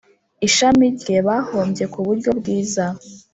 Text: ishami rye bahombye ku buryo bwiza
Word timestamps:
ishami 0.47 0.85
rye 1.01 1.17
bahombye 1.27 1.83
ku 1.93 1.99
buryo 2.07 2.29
bwiza 2.39 2.85